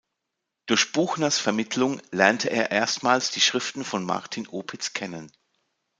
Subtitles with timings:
[0.65, 5.31] Durch Buchners Vermittlung lernte er erstmals die Schriften von Martin Opitz kennen.